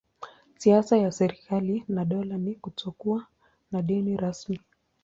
Siasa 0.57 0.97
ya 0.97 1.11
serikali 1.11 1.83
na 1.87 2.05
dola 2.05 2.37
ni 2.37 2.55
kutokuwa 2.55 3.27
na 3.71 3.81
dini 3.81 4.17
rasmi. 4.17 4.59